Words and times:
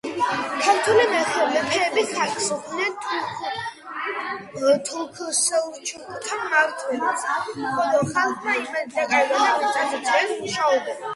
ქართველი 0.67 1.01
მეფეები 1.09 2.03
ხარკს 2.13 2.47
უხდიდნენ 2.53 3.27
თურქ-სელჩუკთა 4.87 6.41
მმართველს, 6.45 7.29
ხოლო 7.75 8.01
ხალხმა 8.15 8.57
იმედი 8.63 8.97
დაკარგა 8.99 9.47
და 9.47 9.57
მიწაზეც 9.65 10.15
ვერ 10.15 10.37
მუშაობდა. 10.41 10.99